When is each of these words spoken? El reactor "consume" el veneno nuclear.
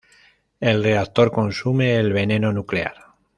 El 0.59 0.83
reactor 0.83 1.29
"consume" 1.31 1.95
el 1.95 2.11
veneno 2.11 2.51
nuclear. 2.51 2.95